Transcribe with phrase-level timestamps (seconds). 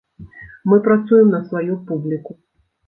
[0.71, 2.31] Мы працуем на сваю публіку.